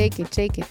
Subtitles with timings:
[0.00, 0.64] Shake it, shake it.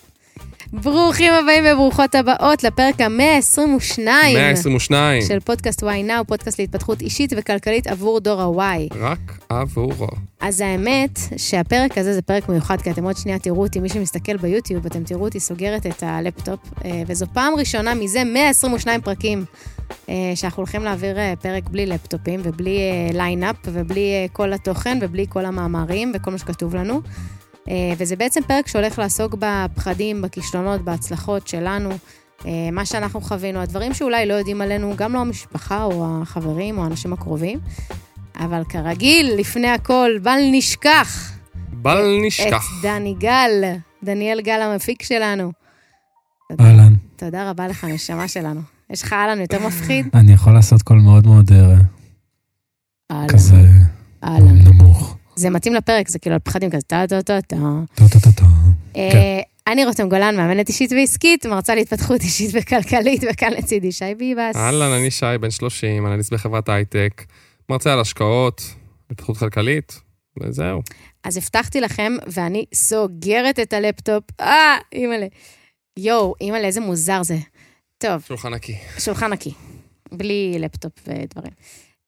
[0.73, 3.99] ברוכים הבאים וברוכות הבאות לפרק ה-122.
[4.05, 5.21] 122.
[5.21, 8.89] של פודקאסט וואי נאו, פודקאסט להתפתחות אישית וכלכלית עבור דור ה Y.
[8.99, 10.07] רק עבורו.
[10.39, 14.37] אז האמת שהפרק הזה זה פרק מיוחד, כי אתם עוד שנייה תראו אותי, מי שמסתכל
[14.37, 19.45] ביוטיוב, אתם תראו אותי סוגרת את הלפטופ, אה, וזו פעם ראשונה מזה 122 פרקים
[20.09, 22.79] אה, שאנחנו הולכים להעביר אה, פרק בלי לפטופים ובלי
[23.13, 27.01] lineup ובלי כל התוכן ובלי כל המאמרים וכל מה שכתוב לנו.
[27.97, 31.89] וזה בעצם פרק שהולך לעסוק בפחדים, בכישלונות, בהצלחות שלנו,
[32.71, 37.13] מה שאנחנו חווינו, הדברים שאולי לא יודעים עלינו, גם לא המשפחה או החברים או האנשים
[37.13, 37.59] הקרובים.
[38.39, 41.31] אבל כרגיל, לפני הכל, בל נשכח.
[41.55, 42.63] בל נשכח.
[42.79, 43.63] את דני גל,
[44.03, 45.51] דניאל גל המפיק שלנו.
[46.59, 46.93] אהלן.
[47.15, 48.61] תודה רבה לך, נשמה שלנו.
[48.89, 50.07] יש לך אהלן יותר מפחיד?
[50.13, 51.51] אני יכול לעשות קול מאוד מאוד
[53.11, 53.27] אהלן.
[53.27, 53.61] כזה.
[54.41, 55.17] נמוך.
[55.39, 57.55] זה מתאים לפרק, זה כאילו על פחדים כזה טה טה טה טה.
[57.95, 58.45] טה טה טה טה.
[58.95, 64.55] אה, אני רותם גולן, מאמנת אישית ועסקית, מרצה להתפתחות אישית וכלכלית, וכאן לצידי שי ביבס.
[64.55, 67.25] אהלן, אני שי, בן 30, אנליסט בחברת הייטק.
[67.69, 68.61] מרצה על השקעות,
[69.11, 69.99] התפתחות כלכלית,
[70.41, 70.81] וזהו.
[71.23, 74.23] אז הבטחתי לכם, ואני סוגרת את הלפטופ.
[74.39, 75.27] אה, אימא'לה.
[75.97, 77.37] יואו, אימא'לה, איזה מוזר זה.
[77.97, 78.23] טוב.
[78.27, 78.75] שולחן נקי.
[78.99, 79.51] שולחן נקי.
[80.11, 81.51] בלי לפטופ ודברים.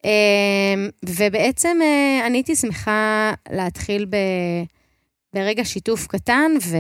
[0.04, 4.16] אמ, ובעצם אה, אני הייתי שמחה להתחיל ב...
[5.34, 6.78] ברגע שיתוף קטן, ו...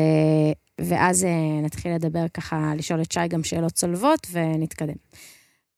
[0.81, 4.93] ואז אה, נתחיל לדבר ככה, לשאול את שי גם שאלות צולבות, ונתקדם.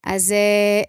[0.06, 0.82] אז אה,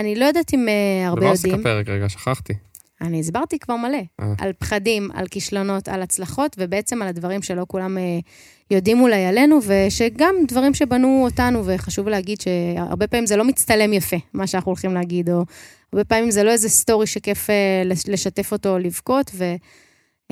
[0.00, 0.68] אני לא יודעת אם
[1.06, 1.52] הרבה יודעים...
[1.52, 1.88] במה עוסק הפרק?
[1.88, 2.52] רגע, שכחתי.
[3.00, 3.98] אני הסברתי כבר מלא.
[4.20, 4.32] אה.
[4.38, 7.98] על פחדים, על כישלונות, על הצלחות, ובעצם על הדברים שלא כולם
[8.70, 14.16] יודעים אולי עלינו, ושגם דברים שבנו אותנו, וחשוב להגיד שהרבה פעמים זה לא מצטלם יפה,
[14.32, 15.44] מה שאנחנו הולכים להגיד, או
[15.92, 17.52] הרבה פעמים זה לא איזה סטורי שכיף uh,
[18.08, 19.54] לשתף אותו או לבכות, ו...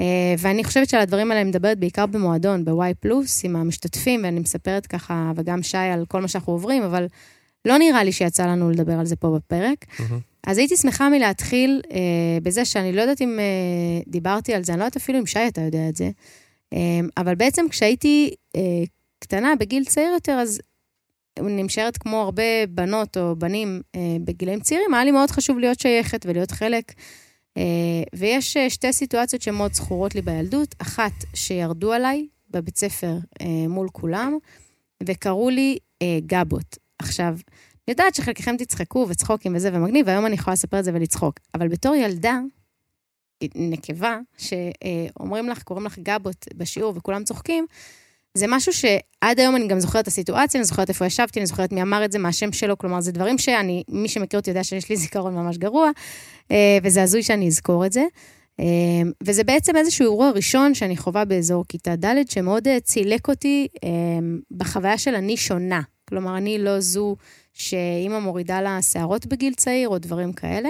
[0.00, 0.04] Uh,
[0.38, 4.86] ואני חושבת שעל הדברים האלה אני מדברת בעיקר במועדון, ב-Y פלוס, עם המשתתפים, ואני מספרת
[4.86, 7.06] ככה, וגם שי על כל מה שאנחנו עוברים, אבל
[7.64, 9.84] לא נראה לי שיצא לנו לדבר על זה פה בפרק.
[9.84, 10.02] Mm-hmm.
[10.46, 11.98] אז הייתי שמחה מלהתחיל אה,
[12.42, 15.48] בזה שאני לא יודעת אם אה, דיברתי על זה, אני לא יודעת אפילו אם שי
[15.48, 16.10] אתה יודע את זה,
[16.72, 18.84] אה, אבל בעצם כשהייתי אה,
[19.18, 20.60] קטנה, בגיל צעיר יותר, אז
[21.42, 26.26] נמשרת כמו הרבה בנות או בנים אה, בגילאים צעירים, היה לי מאוד חשוב להיות שייכת
[26.26, 26.92] ולהיות חלק.
[27.56, 27.62] אה,
[28.14, 30.74] ויש אה, שתי סיטואציות שמאוד זכורות לי בילדות.
[30.78, 33.14] אחת, שירדו עליי בבית ספר
[33.68, 34.38] מול כולם,
[35.02, 35.78] וקראו לי
[36.26, 36.78] גבות.
[36.98, 41.40] עכשיו, אני יודעת שחלקכם תצחקו וצחוקים וזה ומגניב, והיום אני יכולה לספר את זה ולצחוק.
[41.54, 42.40] אבל בתור ילדה,
[43.54, 47.66] נקבה, שאומרים לך, קוראים לך גבות בשיעור וכולם צוחקים,
[48.38, 51.72] זה משהו שעד היום אני גם זוכרת את הסיטואציה, אני זוכרת איפה ישבתי, אני זוכרת
[51.72, 54.64] מי אמר את זה, מה השם שלו, כלומר, זה דברים שאני, מי שמכיר אותי יודע
[54.64, 55.90] שיש לי זיכרון ממש גרוע,
[56.50, 58.04] אה, וזה הזוי שאני אזכור את זה.
[58.60, 58.64] אה,
[59.22, 63.68] וזה בעצם איזשהו אירוע ראשון שאני חווה באזור כיתה ד', שמאוד אה, צילק אותי
[64.50, 65.80] בחוויה של אני שונה.
[66.08, 67.16] כלומר, אני לא זו
[67.52, 70.68] שאימא מורידה לה שערות בגיל צעיר, או דברים כאלה.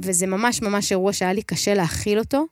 [0.00, 2.46] וזה ממש ממש אירוע שהיה לי קשה להכיל אותו.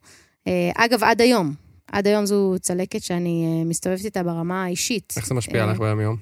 [0.75, 1.62] אגב, עד היום.
[1.91, 5.13] עד היום זו צלקת שאני אה, מסתובבת איתה ברמה האישית.
[5.17, 6.17] איך זה משפיע אה, עליך ביום-יום?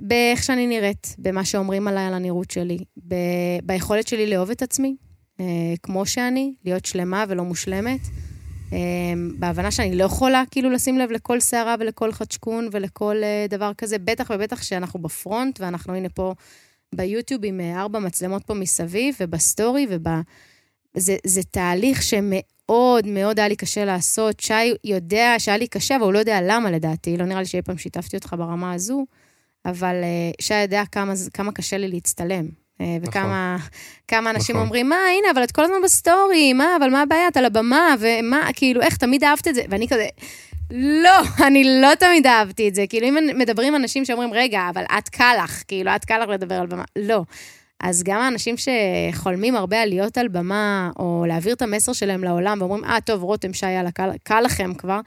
[0.00, 2.78] באיך שאני נראית, במה שאומרים עליי על הנראות שלי,
[3.08, 3.14] ב...
[3.62, 4.96] ביכולת שלי לאהוב את עצמי,
[5.82, 8.00] כמו שאני, להיות שלמה ולא מושלמת.
[9.38, 13.98] בהבנה שאני לא יכולה כאילו לשים לב לכל שערה ולכל חדשקון ולכל אה, דבר כזה,
[13.98, 16.34] בטח ובטח שאנחנו בפרונט, ואנחנו הנה פה
[16.94, 20.08] ביוטיוב עם אה, ארבע מצלמות פה מסביב, ובסטורי, וב...
[20.96, 22.42] זה, זה תהליך שמאוד
[23.04, 24.40] מאוד היה לי קשה לעשות.
[24.40, 27.62] שי יודע שהיה לי קשה, אבל הוא לא יודע למה לדעתי, לא נראה לי שאי
[27.62, 29.06] פעם שיתפתי אותך ברמה הזו,
[29.64, 32.48] אבל אה, שי יודע כמה, כמה קשה לי להצטלם.
[32.80, 33.56] אה, וכמה
[34.12, 34.26] נכון.
[34.26, 34.66] אנשים נכון.
[34.66, 37.94] אומרים, מה, הנה, אבל את כל הזמן בסטורי, מה, אבל מה הבעיה, את על הבמה,
[38.00, 39.62] ומה, כאילו, איך, תמיד אהבת את זה?
[39.70, 40.06] ואני כזה,
[40.70, 42.84] לא, אני לא תמיד אהבתי את זה.
[42.88, 46.54] כאילו, אם מדברים אנשים שאומרים, רגע, אבל את קל לך, כאילו, את קל לך לדבר
[46.54, 46.84] על במה.
[46.96, 47.22] לא.
[47.82, 52.58] אז גם האנשים שחולמים הרבה על להיות על במה, או להעביר את המסר שלהם לעולם,
[52.60, 55.00] ואומרים, אה, טוב, רותם, שי, יאללה, קל, קל לכם כבר.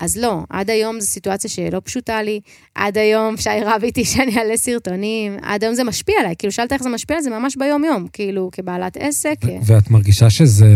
[0.00, 2.40] אז לא, עד היום זו סיטואציה שלא פשוטה לי,
[2.74, 6.72] עד היום שי רב איתי שאני אעלה סרטונים, עד היום זה משפיע עליי, כאילו שאלת
[6.72, 9.36] איך זה משפיע על זה ממש ביום-יום, כאילו כבעלת עסק.
[9.66, 10.66] ואת מרגישה שזה,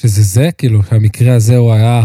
[0.00, 2.02] שזה זה, כאילו, שהמקרה הזה הוא היה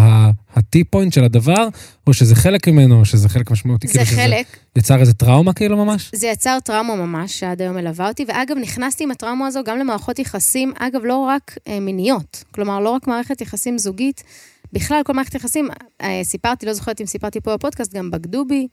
[0.54, 1.68] הטי פוינט של הדבר,
[2.08, 3.88] או שזה חלק ממנו, או שזה חלק משמעותי?
[3.88, 4.48] זה כאילו חלק.
[4.48, 6.12] שזה יצר איזה טראומה כאילו ממש?
[6.16, 10.20] זה יצר טראומה ממש, שעד היום מלווה אותי, ואגב, נכנסתי עם הטראומה הזו גם למערכות
[10.20, 14.24] יחסים, אגב, לא רק אה, מיניות, כלומר, לא רק מערכת יחסים זוגית,
[14.74, 15.70] בכלל, כל מערכת יחסים,
[16.02, 18.68] אה, סיפרתי, לא זוכרת אם סיפרתי פה בפודקאסט, גם בגדו בי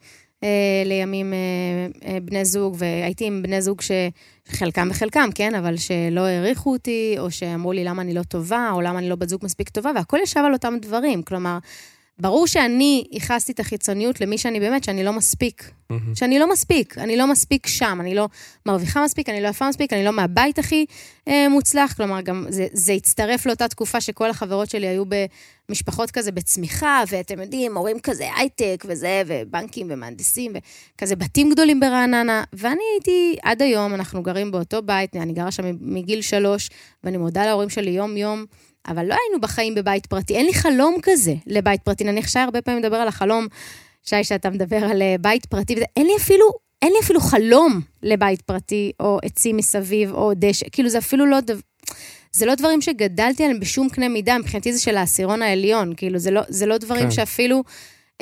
[0.85, 7.15] לימים אה, בני זוג, והייתי עם בני זוג שחלקם וחלקם, כן, אבל שלא העריכו אותי,
[7.19, 9.91] או שאמרו לי למה אני לא טובה, או למה אני לא בת זוג מספיק טובה,
[9.95, 11.23] והכל ישב על אותם דברים.
[11.23, 11.59] כלומר,
[12.19, 15.71] ברור שאני ייחסתי את החיצוניות למי שאני באמת, שאני לא מספיק.
[15.91, 16.15] מהמם.
[16.15, 18.29] שאני לא מספיק, אני לא מספיק שם, אני לא
[18.67, 20.87] מרוויחה מספיק, אני לא יפה מספיק, אני לא מהבית הכי
[21.29, 21.93] אה, מוצלח.
[21.93, 25.05] כלומר, גם זה, זה הצטרף לאותה תקופה שכל החברות שלי היו
[25.73, 30.53] במשפחות כזה בצמיחה, ואתם יודעים, הורים כזה הייטק וזה, ובנקים ומהנדסים,
[30.97, 32.45] וכזה בתים גדולים ברעננה.
[32.53, 36.71] ואני הייתי, עד היום, אנחנו גרים באותו בית, אני גרה שם מגיל שלוש,
[37.05, 38.45] ואני מודה להורים שלי יום-יום.
[38.89, 42.05] אבל לא היינו בחיים בבית פרטי, אין לי חלום כזה לבית פרטי.
[42.05, 43.47] נניח שי הרבה פעמים מדבר על החלום,
[44.03, 46.47] שי, שאתה מדבר על אה, בית פרטי, וזה, אין לי אפילו,
[46.83, 51.41] אין לי אפילו חלום לבית פרטי, או עצים מסביב, או דשא, כאילו זה אפילו לא,
[51.41, 51.55] דו...
[52.33, 56.31] זה לא דברים שגדלתי עליהם בשום קנה מידה, מבחינתי זה של העשירון העליון, כאילו זה
[56.31, 57.11] לא, זה לא דברים כן.
[57.11, 57.63] שאפילו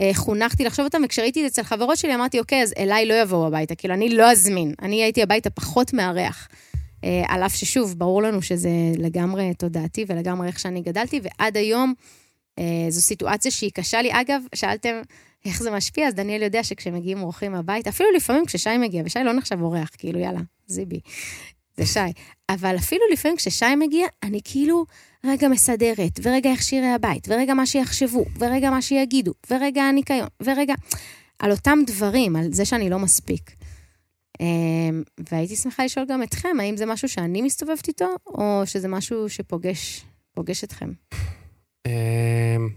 [0.00, 3.14] אה, חונכתי לחשוב אותם, וכשראיתי את זה אצל חברות שלי, אמרתי, אוקיי, אז אליי לא
[3.14, 6.48] יבואו הביתה, כאילו אני לא אזמין, אני הייתי הביתה פחות מארח.
[7.04, 11.94] אה, על אף ששוב, ברור לנו שזה לגמרי תודעתי ולגמרי איך שאני גדלתי, ועד היום
[12.58, 14.10] אה, זו סיטואציה שהיא קשה לי.
[14.12, 15.00] אגב, שאלתם
[15.44, 19.32] איך זה משפיע, אז דניאל יודע שכשמגיעים אורחים הביתה, אפילו לפעמים כששי מגיע, ושי לא
[19.32, 21.00] נחשב אורח, כאילו, יאללה, זיבי,
[21.80, 22.00] זה שי.
[22.48, 24.84] אבל אפילו לפעמים כששי מגיע, אני כאילו
[25.24, 30.74] רגע מסדרת, ורגע איך שירי הבית, ורגע מה שיחשבו, ורגע מה שיגידו, ורגע הניקיון, ורגע...
[31.40, 33.50] על אותם דברים, על זה שאני לא מספיק.
[34.40, 39.28] אמ, והייתי שמחה לשאול גם אתכם, האם זה משהו שאני מסתובבת איתו, או שזה משהו
[39.28, 40.04] שפוגש
[40.34, 40.92] פוגש אתכם?
[41.86, 42.68] אמ,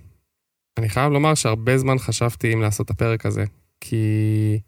[0.78, 3.44] אני חייב לומר שהרבה זמן חשבתי אם לעשות את הפרק הזה,
[3.82, 4.60] כי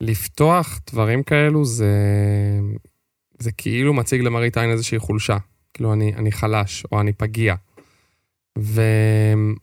[0.00, 1.94] לפתוח דברים כאלו זה,
[3.38, 5.36] זה כאילו מציג למראית עין איזושהי חולשה.
[5.74, 7.54] כאילו אני, אני חלש, או אני פגיע.
[8.58, 9.54] ואני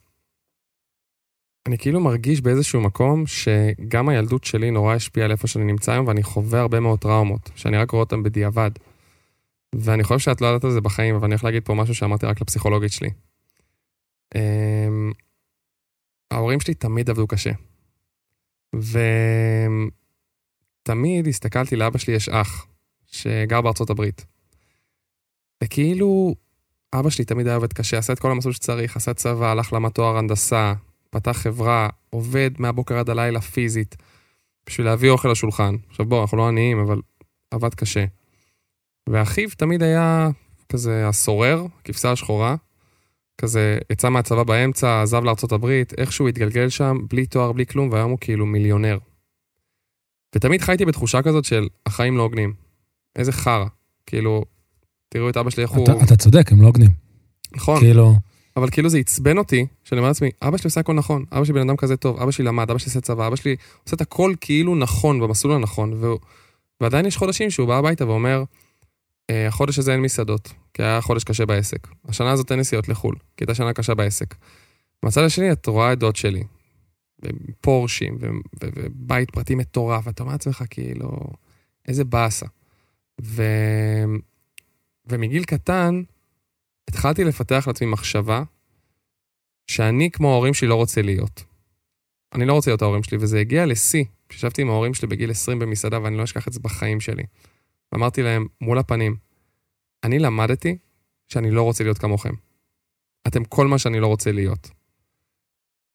[1.77, 6.23] כאילו מרגיש באיזשהו מקום שגם הילדות שלי נורא השפיעה על איפה שאני נמצא היום, ואני
[6.23, 8.71] חווה הרבה מאוד טראומות, שאני רק רואה אותן בדיעבד.
[9.75, 12.25] ואני חושב שאת לא יודעת על זה בחיים, אבל אני הולך להגיד פה משהו שאמרתי
[12.25, 13.09] רק לפסיכולוגית שלי.
[14.35, 15.11] אמ,
[16.31, 17.51] ההורים שלי תמיד עבדו קשה.
[20.83, 22.67] ותמיד הסתכלתי, לאבא שלי יש אח,
[23.13, 24.25] שגר בארצות הברית.
[25.63, 26.35] וכאילו,
[26.93, 29.91] אבא שלי תמיד היה עובד קשה, עשה את כל המסלול שצריך, עשה צבא, הלך למד
[29.99, 30.73] הנדסה,
[31.09, 33.95] פתח חברה, עובד מהבוקר עד הלילה פיזית,
[34.65, 35.75] בשביל להביא אוכל לשולחן.
[35.89, 37.01] עכשיו בוא, אנחנו לא עניים, אבל
[37.51, 38.05] עבד קשה.
[39.09, 40.29] ואחיו תמיד היה
[40.69, 42.55] כזה הסורר, הכבשה השחורה,
[43.37, 48.11] כזה יצא מהצבא באמצע, עזב לארצות הברית, איכשהו התגלגל שם, בלי תואר, בלי כלום, והיום
[48.11, 48.97] הוא כאילו מיליונר.
[50.35, 52.62] ותמיד חייתי בתחושה כזאת של החיים לא הוגנים.
[53.15, 53.65] איזה חרא.
[54.05, 54.45] כאילו,
[55.09, 55.85] תראו את אבא שלי איך הוא...
[56.03, 56.91] אתה- צודק, הם לא הוגנים.
[57.55, 58.15] נכון, כאילו,
[58.57, 61.53] אבל כאילו זה עצבן אותי, שאני אומר לעצמי, אבא שלי עושה הכל נכון, אבא שלי
[61.53, 64.01] בן אדם כזה טוב, אבא שלי למד, אבא שלי עושה צבא, אבא שלי עושה את
[64.01, 66.19] הכל כאילו נכון, במסלול הנכון, והוא...
[66.81, 68.43] ועדיין יש חודשים שהוא בא הביתה ואומר,
[69.29, 71.87] "אה, החודש הזה אין מסעדות, כי היה חודש קשה בעסק.
[72.07, 74.35] השנה הזאת אין נסיעות לחו"ל, כי הייתה שנה קשה בעסק.
[75.03, 76.43] מהצד השני, את רואה את דוד שלי,
[77.61, 78.27] פורשים, ו-
[78.63, 81.11] ו- ובית פרטי מטורף, ואתה אומר לעצמך, כאילו,
[81.87, 82.45] איזה באסה.
[83.21, 83.43] ו...
[85.05, 86.03] ומגיל קטן,
[86.89, 88.43] התחלתי לפתח לעצמי מחשבה
[89.67, 91.43] שאני כמו ההורים שלי לא רוצה להיות.
[92.33, 94.03] אני לא רוצה להיות ההורים שלי, וזה הגיע לשיא.
[94.29, 97.23] כשישבתי עם ההורים שלי בגיל 20 במסעדה, ואני לא אשכח את זה בחיים שלי.
[97.91, 99.15] ואמרתי להם, מול הפנים,
[100.03, 100.77] אני למדתי
[101.27, 102.33] שאני לא רוצה להיות כמוכם.
[103.27, 104.69] אתם כל מה שאני לא רוצה להיות.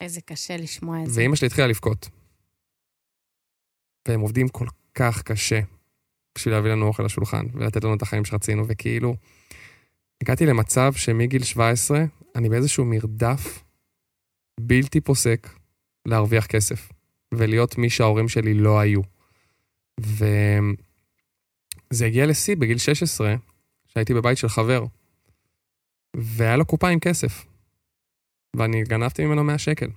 [0.00, 1.20] איזה קשה לשמוע את זה.
[1.20, 2.08] ואימא שלי התחילה לבכות.
[4.08, 5.60] והם עובדים כל כך קשה
[6.38, 9.16] בשביל להביא לנו אוכל לשולחן ולתת לנו את החיים שרצינו, וכאילו,
[10.22, 12.04] הגעתי למצב שמגיל 17,
[12.36, 13.64] אני באיזשהו מרדף
[14.60, 15.48] בלתי פוסק
[16.06, 16.92] להרוויח כסף,
[17.34, 19.00] ולהיות מי שההורים שלי לא היו.
[20.00, 20.36] וזה
[22.06, 23.34] הגיע לשיא בגיל 16,
[23.86, 24.84] שהייתי בבית של חבר,
[26.16, 27.44] והיה לו קופה עם כסף,
[28.56, 29.90] ואני גנבתי ממנו 100 שקל.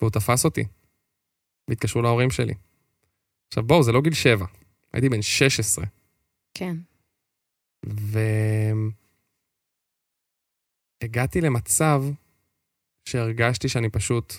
[0.00, 0.64] והוא תפס אותי.
[1.68, 2.54] והתקשרו להורים שלי.
[3.48, 4.46] עכשיו בואו, זה לא גיל שבע.
[4.96, 5.84] הייתי בן 16.
[6.54, 6.76] כן.
[11.02, 12.02] והגעתי למצב
[13.04, 14.34] שהרגשתי שאני פשוט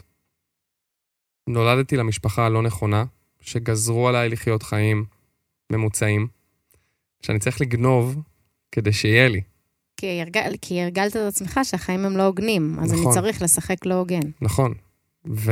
[1.49, 3.05] נולדתי למשפחה הלא נכונה,
[3.41, 5.05] שגזרו עליי לחיות חיים
[5.71, 6.27] ממוצעים,
[7.21, 8.23] שאני צריך לגנוב
[8.71, 9.41] כדי שיהיה לי.
[9.97, 13.05] כי, הרגל, כי הרגלת את עצמך שהחיים הם לא הוגנים, אז נכון.
[13.05, 14.31] אני צריך לשחק לא הוגן.
[14.41, 14.73] נכון.
[15.25, 15.51] ו...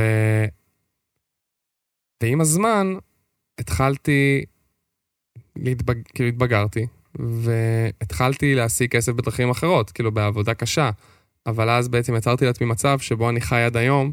[2.22, 2.86] ועם הזמן
[3.58, 4.44] התחלתי,
[5.56, 5.94] להתבג...
[6.14, 10.90] כאילו התבגרתי, והתחלתי להשיג כסף בדרכים אחרות, כאילו בעבודה קשה.
[11.46, 14.12] אבל אז בעצם יצרתי לעצמי מצב שבו אני חי עד היום,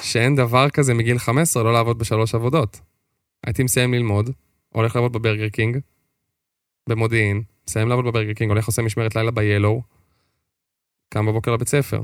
[0.00, 2.80] שאין דבר כזה מגיל 15 לא לעבוד בשלוש עבודות.
[3.46, 4.30] הייתי מסיים ללמוד,
[4.68, 5.78] הולך לעבוד בברגר קינג,
[6.88, 9.80] במודיעין, מסיים לעבוד בברגר קינג, הולך עושה משמרת לילה ב-Yellow,
[11.08, 12.02] קם בבוקר לבית ספר.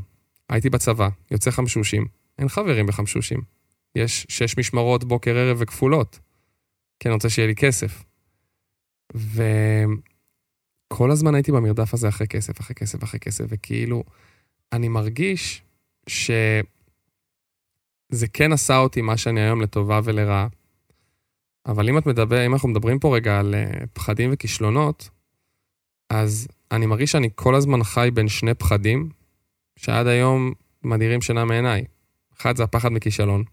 [0.49, 2.07] הייתי בצבא, יוצא חמשושים,
[2.39, 3.41] אין חברים בחמשושים.
[3.95, 6.19] יש שש משמרות בוקר, ערב וכפולות.
[7.01, 8.05] כי אני רוצה שיהיה לי כסף.
[9.15, 14.05] וכל הזמן הייתי במרדף הזה אחרי כסף, אחרי כסף, אחרי כסף, וכאילו,
[14.73, 15.63] אני מרגיש
[16.09, 16.63] שזה
[18.33, 20.49] כן עשה אותי מה שאני היום לטובה ולרעה.
[21.67, 25.09] אבל אם את מדבר, אם אנחנו מדברים פה רגע על uh, פחדים וכישלונות,
[26.11, 29.09] אז אני מרגיש שאני כל הזמן חי בין שני פחדים,
[29.77, 30.53] שעד היום
[30.85, 31.85] מדירים שינה מעיניי.
[32.37, 33.45] אחד זה הפחד מכישלון.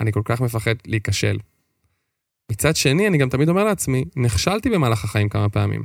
[0.00, 1.38] אני כל כך מפחד להיכשל.
[2.52, 5.84] מצד שני, אני גם תמיד אומר לעצמי, נכשלתי במהלך החיים כמה פעמים,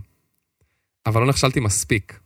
[1.05, 2.19] אבל לא נכשלתי מספיק.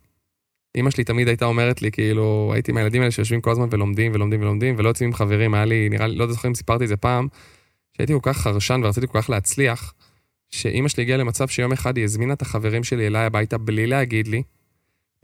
[0.74, 4.40] אימא שלי תמיד הייתה אומרת לי, כאילו, הייתי מהילדים האלה שיושבים כל הזמן ולומדים ולומדים
[4.40, 6.96] ולומדים, ולא יוצאים עם חברים, היה לי, נראה לי, לא זוכר אם סיפרתי את זה
[6.96, 7.28] פעם,
[7.96, 9.94] שהייתי כל כך חרשן ורציתי כל כך להצליח,
[10.50, 14.28] שאימא שלי הגיעה למצב שיום אחד היא הזמינה את החברים שלי אליי הביתה בלי להגיד
[14.28, 14.42] לי,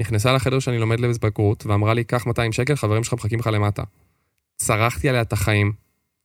[0.01, 3.83] נכנסה לחדר שאני לומד לבגרות, ואמרה לי, קח 200 שקל, חברים שלך מחכים לך למטה.
[4.57, 5.73] צרחתי עליה את החיים,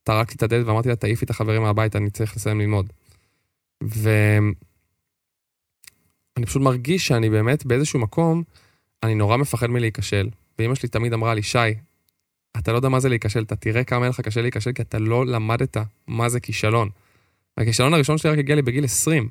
[0.04, 2.92] טרקתי את הדלת ואמרתי לה, תעיפי את החברים מהבית, אני צריך לסיים ללמוד.
[3.82, 4.54] ואני
[6.46, 8.42] פשוט מרגיש שאני באמת באיזשהו מקום,
[9.02, 10.28] אני נורא מפחד מלהיכשל.
[10.58, 11.58] ואימא שלי תמיד אמרה לי, שי,
[12.58, 14.98] אתה לא יודע מה זה להיכשל, אתה תראה כמה אין לך קשה להיכשל, כי אתה
[14.98, 16.88] לא למדת מה זה כישלון.
[17.56, 19.28] והכישלון הראשון שלי רק הגיע לי בגיל 20.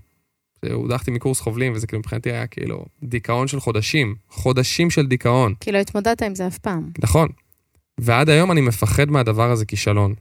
[0.71, 4.15] הודחתי מקורס חובלים, וזה כאילו מבחינתי היה כאילו דיכאון של חודשים.
[4.29, 5.53] חודשים של דיכאון.
[5.59, 6.89] כי לא התמודדת עם זה אף פעם.
[6.99, 7.29] נכון.
[7.99, 10.13] ועד היום אני מפחד מהדבר הזה כישלון.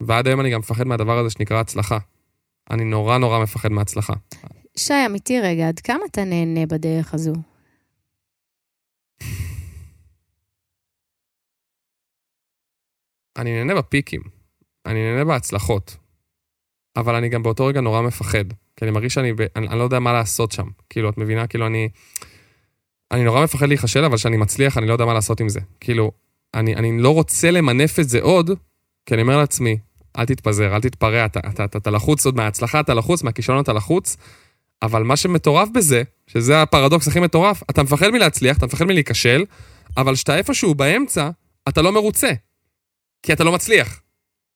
[0.00, 1.98] ועד היום אני גם מפחד מהדבר הזה שנקרא הצלחה.
[2.70, 4.12] אני נורא נורא מפחד מהצלחה.
[4.76, 7.32] שי, אמיתי רגע, עד כמה אתה נהנה בדרך הזו?
[13.38, 14.20] אני נהנה בפיקים.
[14.86, 15.96] אני נהנה בהצלחות.
[16.96, 18.44] אבל אני גם באותו רגע נורא מפחד.
[18.76, 19.40] כי אני מרגיש שאני, ב...
[19.56, 20.66] אני, אני לא יודע מה לעשות שם.
[20.90, 21.46] כאילו, את מבינה?
[21.46, 21.88] כאילו, אני...
[23.10, 25.60] אני נורא מפחד להיכשל, אבל כשאני מצליח, אני לא יודע מה לעשות עם זה.
[25.80, 26.12] כאילו,
[26.54, 28.50] אני, אני לא רוצה למנף את זה עוד,
[29.06, 29.78] כי אני אומר לעצמי,
[30.18, 33.72] אל תתפזר, אל תתפרע, אתה, אתה, אתה, אתה לחוץ עוד מההצלחה, אתה לחוץ, מהכישלון אתה
[33.72, 34.16] לחוץ,
[34.82, 39.44] אבל מה שמטורף בזה, שזה הפרדוקס הכי מטורף, אתה מפחד מלהצליח, אתה מפחד מלהיכשל,
[39.96, 41.30] אבל כשאתה איפשהו באמצע,
[41.68, 42.30] אתה לא מרוצה.
[43.22, 44.00] כי אתה לא מצליח.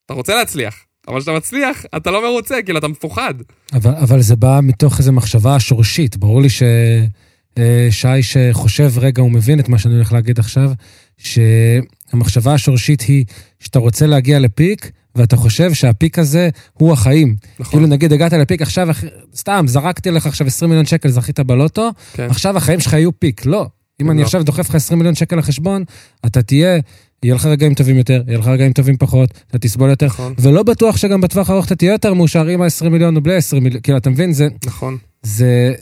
[0.07, 3.35] אתה רוצה להצליח, אבל כשאתה מצליח, אתה לא מרוצה, כאילו, אתה מפוחד.
[3.73, 6.17] אבל, אבל זה בא מתוך איזו מחשבה שורשית.
[6.17, 10.71] ברור לי ששי אה, שחושב רגע, הוא מבין את מה שאני הולך להגיד עכשיו,
[11.19, 13.25] שהמחשבה השורשית היא
[13.61, 17.37] שאתה רוצה להגיע לפיק, ואתה חושב שהפיק הזה הוא החיים.
[17.59, 17.71] נכון.
[17.71, 18.89] כאילו נגיד הגעת לפיק, עכשיו,
[19.37, 22.27] סתם, זרקתי לך עכשיו 20 מיליון שקל, זכית בלוטו, כן.
[22.31, 23.47] עכשיו החיים שלך יהיו פיק.
[23.47, 23.67] לא.
[24.03, 24.13] אם לא.
[24.13, 25.85] אני עכשיו דוחף לך 20 מיליון שקל לחשבון,
[26.27, 26.79] אתה תהיה,
[27.23, 30.35] יהיה לך רגעים טובים יותר, יהיה לך רגעים טובים פחות, אתה תסבול יותר, נכון.
[30.39, 33.61] ולא בטוח שגם בטווח הארוך אתה תהיה יותר מאושר עם ה-20 מיליון או בלי ה-20
[33.61, 34.33] מיליון, כאילו, אתה מבין?
[34.33, 34.49] זה...
[34.67, 34.97] נכון.
[35.23, 35.75] זה...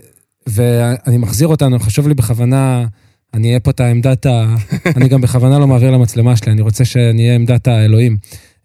[0.46, 2.86] ואני מחזיר אותנו, חשוב לי בכוונה,
[3.34, 4.56] אני אהיה פה את העמדת ה...
[4.96, 8.16] אני גם בכוונה לא מעביר למצלמה שלי, אני רוצה שאני אהיה עמדת האלוהים.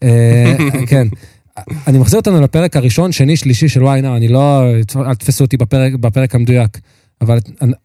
[0.03, 0.55] אה,
[0.87, 1.07] כן.
[1.87, 4.63] אני מחזיר אותנו לפרק הראשון, שני, שלישי של נאו, אני לא...
[4.95, 6.79] אל תתפסו אותי בפרק, בפרק המדויק.
[7.21, 7.37] אבל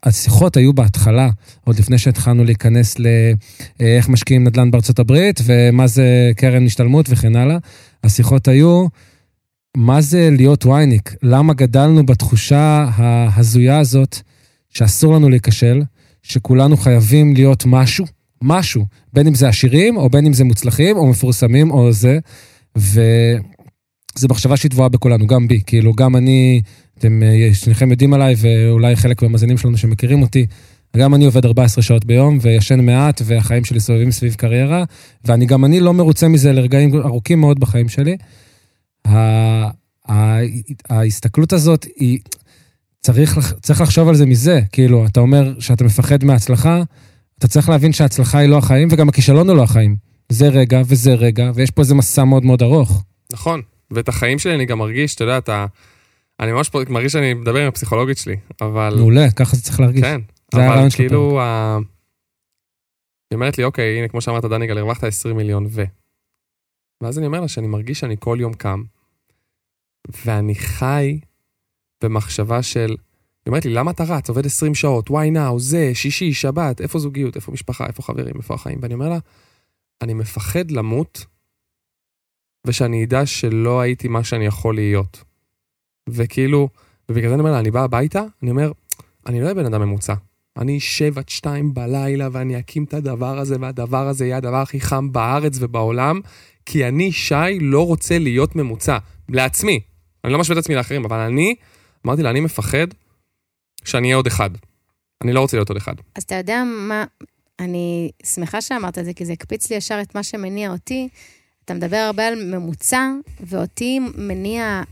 [0.03, 1.31] השיחות היו בהתחלה,
[1.65, 7.57] עוד לפני שהתחלנו להיכנס לאיך משקיעים נדל"ן בארצות הברית, ומה זה קרן השתלמות וכן הלאה.
[8.05, 8.87] השיחות היו,
[9.77, 11.15] מה זה להיות וייניק?
[11.23, 14.17] למה גדלנו בתחושה ההזויה הזאת
[14.69, 15.83] שאסור לנו להיכשל,
[16.23, 18.07] שכולנו חייבים להיות משהו,
[18.43, 22.19] משהו, בין אם זה עשירים, או בין אם זה מוצלחים, או מפורסמים, או זה,
[22.77, 26.63] וזו מחשבה שהיא טבועה בכולנו, גם בי, כאילו, גם אני,
[26.99, 30.47] אתם אה, שניכם יודעים עליי, ואולי חלק מהמאזינים שלנו שמכירים אותי,
[30.97, 34.85] גם אני עובד 14 שעות ביום, וישן מעט, והחיים שלי סובבים סביב קריירה,
[35.25, 38.17] ואני גם אני לא מרוצה מזה לרגעים ארוכים מאוד בחיים שלי.
[40.89, 42.19] ההסתכלות הזאת היא,
[43.01, 46.83] צריך, צריך לחשוב על זה מזה, כאילו, אתה אומר שאתה מפחד מההצלחה,
[47.41, 49.97] אתה צריך להבין שההצלחה היא לא החיים, וגם הכישלון הוא לא החיים.
[50.29, 53.05] זה רגע וזה רגע, ויש פה איזה מסע מאוד מאוד ארוך.
[53.33, 55.67] נכון, ואת החיים שלי אני גם מרגיש, אתה יודע, אתה...
[56.41, 58.95] אני ממש מרגיש שאני מדבר עם הפסיכולוגית שלי, אבל...
[58.97, 60.03] מעולה, ככה זה צריך להרגיש.
[60.03, 60.21] כן,
[60.55, 61.79] זה אבל כאילו, ה...
[63.31, 65.83] היא אומרת לי, אוקיי, הנה, כמו שאמרת, דניגל, הרווחת 20 מיליון, ו...
[67.03, 68.83] ואז אני אומר לה שאני מרגיש שאני כל יום קם,
[70.25, 71.21] ואני חי
[72.03, 72.97] במחשבה של...
[73.51, 74.29] אומרת לי, למה אתה רץ?
[74.29, 78.55] עובד 20 שעות, why now, זה, שישי, שבת, איפה זוגיות, איפה משפחה, איפה חברים, איפה
[78.55, 78.79] החיים?
[78.83, 79.19] ואני אומר לה,
[80.03, 81.27] אני מפחד למות,
[82.67, 85.25] ושאני אדע שלא הייתי מה שאני יכול להיות.
[86.09, 86.69] וכאילו,
[87.09, 88.73] ובגלל זה אני אומר לה, אני בא הביתה, אני אומר,
[89.27, 90.15] אני לא אהיה בן אדם ממוצע.
[90.57, 94.81] אני אשב עד שתיים בלילה ואני אקים את הדבר הזה, והדבר הזה יהיה הדבר הכי
[94.81, 96.21] חם בארץ ובעולם,
[96.67, 98.99] כי אני, שי, לא רוצה להיות ממוצע.
[99.29, 99.81] לעצמי.
[100.25, 101.55] אני לא משווה את עצמי לאחרים, אבל אני,
[102.07, 102.87] אמרתי לה, אני מפחד
[103.85, 104.51] שאני אהיה עוד אחד.
[105.23, 105.95] אני לא רוצה להיות עוד אחד.
[106.15, 107.05] אז אתה יודע מה,
[107.61, 111.09] אני שמחה שאמרת את זה, כי זה הקפיץ לי ישר את מה שמניע אותי.
[111.65, 113.11] אתה מדבר הרבה על ממוצע,
[113.41, 114.83] ואותי מניע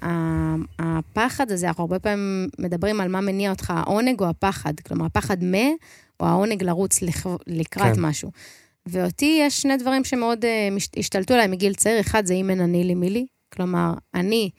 [0.78, 4.80] הפחד הזה, אנחנו הרבה פעמים מדברים על מה מניע אותך, העונג או הפחד.
[4.80, 5.54] כלומר, הפחד מ,
[6.20, 7.00] או העונג לרוץ
[7.46, 8.00] לקראת כן.
[8.00, 8.30] משהו.
[8.86, 12.00] ואותי יש שני דברים שמאוד uh, השתלטו עליי מגיל צעיר.
[12.00, 13.26] אחד זה אם אין אני לי מי לי.
[13.52, 14.50] כלומר, אני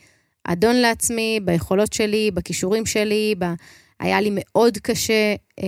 [0.44, 3.46] אדון לעצמי ביכולות שלי, בכישורים שלי, ב...
[4.00, 5.64] היה לי מאוד קשה uh,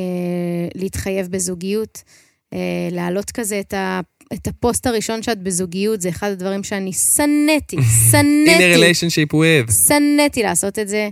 [0.76, 1.98] להתחייב בזוגיות.
[1.98, 2.58] uh,
[2.92, 4.02] להעלות כזה את, ה,
[4.34, 7.78] את הפוסט הראשון שאת בזוגיות, זה אחד הדברים שאני שנאתי,
[8.12, 8.76] שנאתי.
[8.76, 9.72] In a relationship with.
[9.88, 11.10] שנאתי לעשות את זה.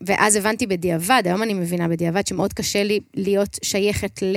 [0.00, 4.36] ואז הבנתי בדיעבד, היום אני מבינה בדיעבד, שמאוד קשה לי להיות שייכת ל...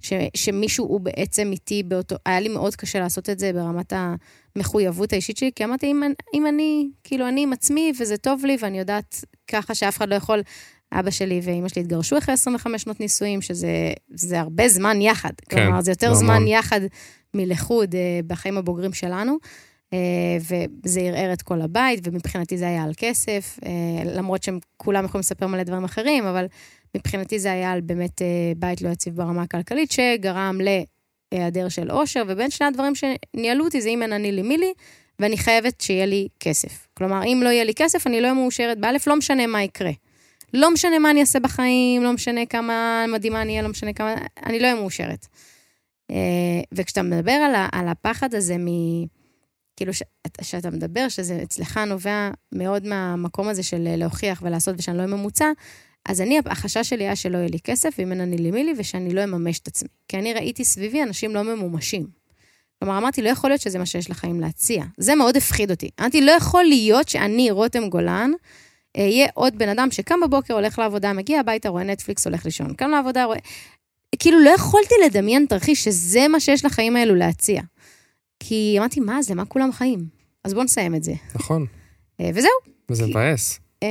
[0.00, 2.16] ש, שמישהו הוא בעצם איתי באותו...
[2.26, 3.92] היה לי מאוד קשה לעשות את זה ברמת
[4.56, 6.02] המחויבות האישית שלי, כי אמרתי, אם,
[6.34, 10.14] אם אני, כאילו, אני עם עצמי וזה טוב לי, ואני יודעת ככה שאף אחד לא
[10.14, 10.42] יכול...
[10.92, 15.32] אבא שלי ואימא שלי התגרשו אחרי 25 שנות נישואים, שזה הרבה זמן יחד.
[15.48, 16.48] כן, כלומר, זה יותר זמן המון.
[16.48, 16.80] יחד
[17.34, 19.36] מלכוד אה, בחיים הבוגרים שלנו.
[19.92, 19.98] אה,
[20.84, 25.20] וזה ערער את כל הבית, ומבחינתי זה היה על כסף, אה, למרות שהם כולם יכולים
[25.20, 26.46] לספר מלא דברים אחרים, אבל
[26.96, 28.22] מבחינתי זה היה על באמת
[28.56, 30.58] בית לא יציב ברמה הכלכלית, שגרם
[31.32, 34.72] להיעדר של עושר, ובין שני הדברים שניהלו אותי זה אם אין אני לי מי לי,
[35.18, 36.88] ואני חייבת שיהיה לי כסף.
[36.94, 38.78] כלומר, אם לא יהיה לי כסף, אני לא אהיה מאושרת.
[38.78, 39.90] באלף, לא משנה מה יקרה.
[40.54, 44.14] לא משנה מה אני אעשה בחיים, לא משנה כמה מדהימה אני אהיה, לא משנה כמה...
[44.46, 45.26] אני לא אהיה מאושרת.
[46.10, 46.16] אה,
[46.72, 48.66] וכשאתה מדבר על, על הפחד הזה מ...
[49.76, 49.92] כאילו,
[50.42, 55.52] שאתה מדבר, שזה אצלך נובע מאוד מהמקום הזה של להוכיח ולעשות ושאני לא אהיה ממוצע,
[56.08, 58.74] אז אני, החשש שלי היה שלא יהיה לי כסף, ואם אין אני לי מי לי,
[58.78, 59.88] ושאני לא אממש את עצמי.
[60.08, 62.06] כי אני ראיתי סביבי אנשים לא ממומשים.
[62.78, 64.84] כלומר, אמרתי, לא יכול להיות שזה מה שיש לחיים להציע.
[64.98, 65.90] זה מאוד הפחיד אותי.
[66.00, 68.30] אמרתי, לא יכול להיות שאני, רותם גולן,
[68.96, 72.74] אהיה עוד בן אדם שקם בבוקר, הולך לעבודה, מגיע הביתה, רואה נטפליקס, הולך לישון.
[72.74, 73.38] קם לעבודה, רואה...
[74.18, 77.62] כאילו, לא יכולתי לדמיין תרחיש שזה מה שיש לחיים האלו להציע.
[78.40, 80.04] כי אמרתי, מה זה, מה כולם חיים?
[80.44, 81.12] אז בואו נסיים את זה.
[81.34, 81.66] נכון.
[82.20, 82.50] אה, וזהו.
[82.90, 83.60] וזה מבאס.
[83.82, 83.88] אה,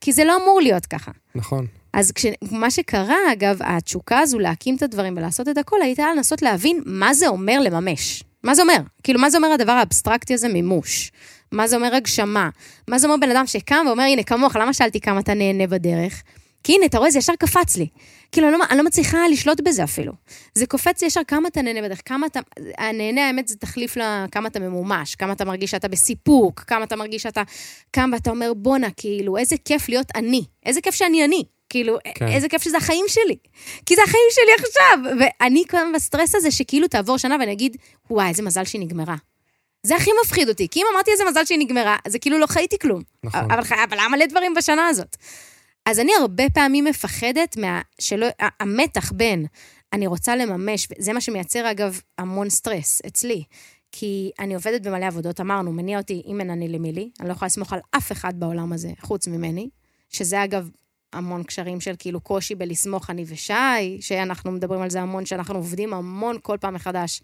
[0.00, 1.10] כי זה לא אמור להיות ככה.
[1.34, 1.66] נכון.
[1.92, 6.42] אז כש, מה שקרה, אגב, התשוקה הזו להקים את הדברים ולעשות את הכל, הייתה לנסות
[6.42, 8.24] להבין מה זה אומר לממש.
[8.42, 8.78] מה זה אומר?
[9.02, 11.12] כאילו, מה זה אומר הדבר האבסטרקטי הזה מימוש?
[11.52, 12.48] מה זה אומר הגשמה?
[12.88, 16.22] מה זה אומר בן אדם שקם ואומר, הנה, כמוך, למה שאלתי כמה אתה נהנה בדרך?
[16.64, 17.86] כי הנה, אתה רואה, זה ישר קפץ לי.
[18.32, 20.12] כאילו, אני לא, אני לא מצליחה לשלוט בזה אפילו.
[20.54, 22.40] זה קופץ ישר כמה אתה נהנה בדרך, כמה אתה...
[22.78, 27.22] הנהנה, האמת, זה תחליף לכמה אתה ממומש, כמה אתה מרגיש שאתה בסיפוק, כמה אתה מרגיש
[27.22, 27.42] שאתה
[27.90, 30.44] קם ואתה אומר, בואנה, כאילו, איזה כיף להיות אני.
[30.66, 31.42] איזה כיף שאני אני.
[31.68, 32.28] כאילו, כן.
[32.28, 33.36] איזה כיף שזה החיים שלי.
[33.86, 35.16] כי זה החיים שלי עכשיו.
[35.20, 37.76] ואני קם בסטרס הזה שכאילו תעבור שנה ואני אגיד,
[38.10, 39.16] וואי, איזה מזל שהיא נגמרה.
[39.86, 42.78] זה הכי מפחיד אותי, כי אם אמרתי איזה מזל שהיא נגמרה, זה כאילו לא חייתי
[42.78, 43.02] כלום.
[43.24, 43.50] נכון.
[43.50, 45.16] אבל, אבל היה מלא דברים בשנה הזאת.
[45.86, 47.80] אז אני הרבה פעמים מפחדת מה...
[48.00, 48.26] שלא...
[48.60, 49.46] המתח בין
[49.92, 53.44] אני רוצה לממש, זה מה שמייצר אגב המון סטרס אצלי.
[53.92, 57.32] כי אני עובדת במלא עבודות, אמרנו, מניע אותי אם אין אני למי לי, אני לא
[57.32, 59.68] יכולה לסמוך על אף אחד בעולם הזה חוץ ממני,
[60.08, 60.70] שזה אגב
[61.12, 65.94] המון קשרים של כאילו קושי בלסמוך אני ושי, שאנחנו מדברים על זה המון, שאנחנו עובדים
[65.94, 67.22] המון כל פעם מחדש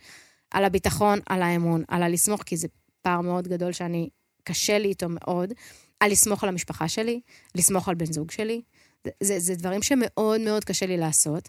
[0.53, 2.69] על הביטחון, על האמון, על הלסמוך, כי זה
[3.03, 4.09] פער מאוד גדול שאני,
[4.45, 5.53] קשה לי איתו מאוד.
[6.01, 7.21] על לסמוך על המשפחה שלי,
[7.55, 8.63] לסמוך על בן זוג שלי.
[9.05, 11.49] זה, זה, זה דברים שמאוד מאוד קשה לי לעשות.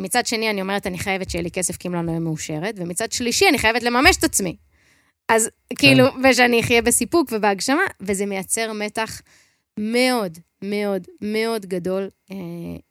[0.00, 2.20] מצד שני, אני אומרת, אני חייבת שיהיה לי כסף כי אם לא, אני לא אהיה
[2.20, 4.56] מאושרת, ומצד שלישי, אני חייבת לממש את עצמי.
[5.28, 5.76] אז כן.
[5.76, 9.22] כאילו, ושאני אחיה בסיפוק ובהגשמה, וזה מייצר מתח
[9.78, 12.36] מאוד, מאוד, מאוד גדול אה,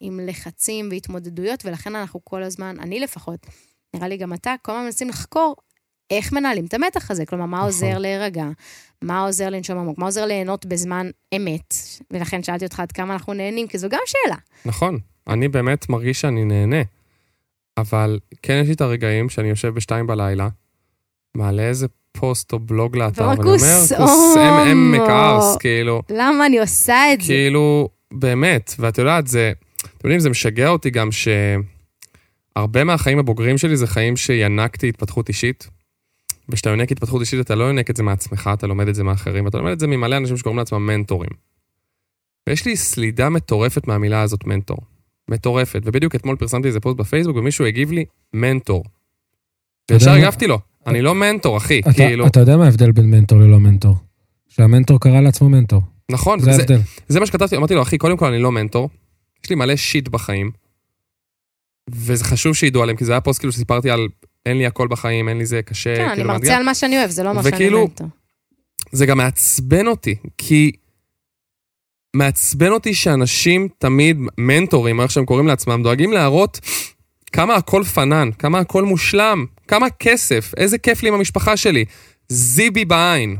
[0.00, 3.46] עם לחצים והתמודדויות, ולכן אנחנו כל הזמן, אני לפחות,
[3.98, 5.56] נראה לי גם אתה, כל הזמן מנסים לחקור
[6.10, 7.26] איך מנהלים את המתח הזה.
[7.26, 7.66] כלומר, מה נכון.
[7.66, 8.44] עוזר להירגע,
[9.02, 11.74] מה עוזר לנשום עמוק, מה עוזר ליהנות בזמן אמת.
[12.10, 14.36] ולכן שאלתי אותך עד כמה אנחנו נהנים, כי זו גם שאלה.
[14.64, 16.82] נכון, אני באמת מרגיש שאני נהנה.
[17.78, 20.48] אבל כן יש לי את הרגעים שאני יושב בשתיים בלילה,
[21.36, 23.92] מעלה איזה פוסט או בלוג לאתר, ואני אומר, כוס
[24.36, 26.02] אם אם מקארס, כאילו.
[26.10, 27.26] למה אני עושה את זה?
[27.26, 31.12] כאילו, באמת, ואת יודעת, זה, אתם יודעים, זה משגע אותי גם
[32.58, 35.68] שהרבה מהחיים הבוגרים שלי זה חיים שינקתי התפתחות אישית.
[36.48, 39.44] וכשאתה יונק התפתחות אישית, אתה לא יונק את זה מעצמך, אתה לומד את זה מאחרים,
[39.44, 41.30] ואתה לומד את זה ממלא אנשים שקוראים לעצמם מנטורים.
[42.48, 44.78] ויש לי סלידה מטורפת מהמילה הזאת מנטור.
[45.30, 45.82] מטורפת.
[45.84, 48.84] ובדיוק אתמול פרסמתי איזה פוסט בפייסבוק, ומישהו הגיב לי, מנטור.
[49.90, 52.26] וישר הגבתי לו, אני לא מנטור, אחי, אתה, כאילו...
[52.26, 53.96] אתה יודע מה ההבדל בין מנטור ללא מנטור?
[54.48, 55.82] שהמנטור קרא לעצמו מנטור.
[56.10, 56.80] נכון, זה ההבדל.
[57.08, 58.88] זה מה שכתבתי, אמרתי לו, אחי, קודם כל אני לא מנטור,
[59.44, 60.50] יש לי מלא שיט בחיים,
[61.92, 64.08] וזה חשוב שידעו עליהם, כי זה היה פוסט כאילו שסיפרתי על
[64.46, 65.96] אין לי הכל בחיים, אין לי זה קשה.
[65.96, 68.04] כן, כאילו, אני מרצה על מה שאני אוהב, זה לא מה שאני מנטו.
[68.92, 70.72] זה גם מעצבן אותי, כי
[72.16, 76.60] מעצבן אותי שאנשים תמיד, מנטורים, איך שהם קוראים לעצמם, דואגים להראות
[77.32, 81.84] כמה הכל פנן, כמה הכל מושלם, כמה כסף, איזה כיף לי עם המשפחה שלי.
[82.28, 83.36] זיבי בעין.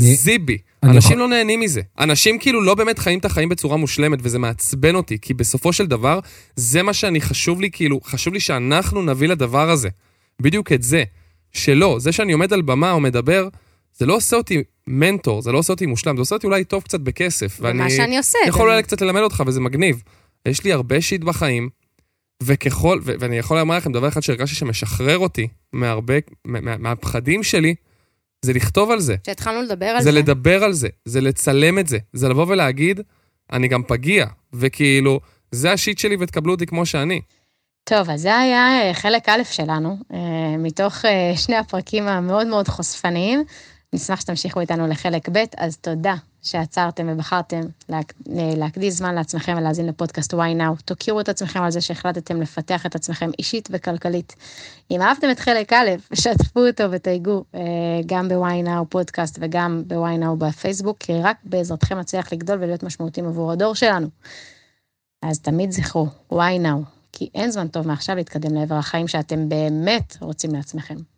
[0.00, 0.58] אני- זיבי.
[0.82, 1.80] אני אנשים יכול- לא נהנים מזה.
[1.98, 5.86] אנשים כאילו לא באמת חיים את החיים בצורה מושלמת, וזה מעצבן אותי, כי בסופו של
[5.86, 6.20] דבר,
[6.56, 9.88] זה מה שאני חשוב לי, כאילו, חשוב לי שאנחנו נביא לדבר הזה.
[10.42, 11.04] בדיוק את זה.
[11.52, 13.48] שלא, זה שאני עומד על במה או מדבר,
[13.98, 16.82] זה לא עושה אותי מנטור, זה לא עושה אותי מושלם, זה עושה אותי אולי טוב
[16.82, 17.58] קצת בכסף.
[17.60, 18.38] ומה שאני עושה.
[18.48, 18.70] יכול.
[18.70, 20.02] אולי קצת ללמד אותך, וזה מגניב.
[20.48, 21.68] יש לי הרבה שיט בחיים,
[22.42, 27.42] וככל, ו- ואני יכול לומר לכם דבר אחד שהרגשתי שמשחרר אותי מהרבה, מה- מה- מהפחדים
[27.42, 27.74] שלי,
[28.42, 29.16] זה לכתוב על זה.
[29.22, 30.18] כשהתחלנו לדבר על זה זה.
[30.18, 33.00] לדבר על זה, זה לצלם את זה, זה לבוא ולהגיד,
[33.52, 35.20] אני גם פגיע, וכאילו,
[35.50, 37.20] זה השיט שלי ותקבלו אותי כמו שאני.
[37.84, 42.68] טוב, אז זה היה אה, חלק א' שלנו, אה, מתוך אה, שני הפרקים המאוד מאוד
[42.68, 43.44] חושפניים.
[43.96, 48.12] נשמח שתמשיכו איתנו לחלק ב', אז תודה שעצרתם ובחרתם להק...
[48.56, 50.82] להקדיש זמן לעצמכם ולהאזין לפודקאסט why now.
[50.84, 54.34] תוקירו את עצמכם על זה שהחלטתם לפתח את עצמכם אישית וכלכלית.
[54.90, 57.60] אם אהבתם את חלק א', שתפו אותו ותייגו אה,
[58.06, 63.26] גם ב-why now פודקאסט וגם ב-why now בפייסבוק, כי רק בעזרתכם נצליח לגדול ולהיות משמעותיים
[63.26, 64.08] עבור הדור שלנו.
[65.22, 70.16] אז תמיד זכרו, why now, כי אין זמן טוב מעכשיו להתקדם לעבר החיים שאתם באמת
[70.20, 71.15] רוצים לעצמכם.